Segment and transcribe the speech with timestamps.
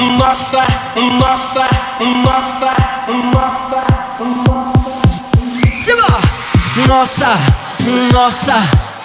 [0.00, 0.64] nossa,
[1.18, 1.68] nossa,
[2.00, 2.76] nossa,
[3.32, 3.84] nossa,
[4.46, 4.74] nossa.
[6.88, 7.38] Nossa,
[8.12, 8.54] nossa,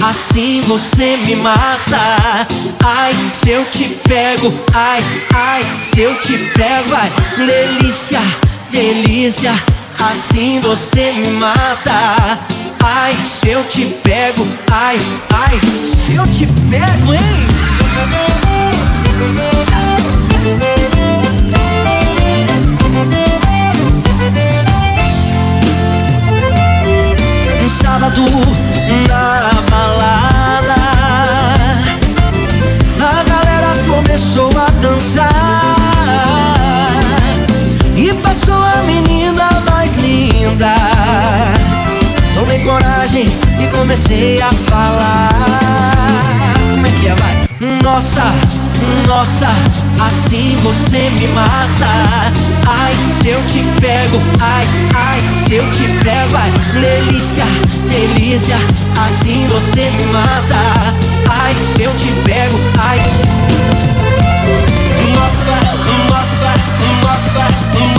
[0.04, 2.48] assim você me mata.
[2.84, 5.04] Ai, se eu te pego, ai,
[5.36, 8.20] ai, se eu te pego, ai, delícia,
[8.72, 9.54] delícia,
[10.00, 12.40] assim você me mata.
[12.84, 14.98] Ai, se eu te pego, ai,
[15.32, 17.48] ai, se eu te pego, hein?
[27.64, 28.24] Um sábado
[29.08, 30.80] na balada
[33.00, 35.30] A galera começou a dançar.
[37.96, 40.76] E passou a menina mais linda.
[42.34, 43.26] Tomei coragem
[43.60, 45.30] e comecei a falar.
[46.72, 47.50] Como é que é, vai?
[47.82, 48.24] Nossa,
[49.10, 49.48] nossa,
[50.06, 52.32] assim você me mata.
[52.68, 57.44] Ai, se eu te pego, ai, ai, se eu te pego, ai, delícia,
[57.90, 58.56] delícia,
[59.04, 60.96] assim você me mata.
[61.28, 63.00] Ai, se eu te pego, ai.
[65.16, 65.56] Nossa,
[66.08, 66.54] nossa,
[67.02, 67.48] nossa,
[67.96, 67.99] nossa.